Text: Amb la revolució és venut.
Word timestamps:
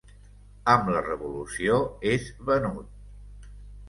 Amb 0.71 0.87
la 0.95 1.03
revolució 1.07 1.75
és 2.13 2.31
venut. 2.47 3.47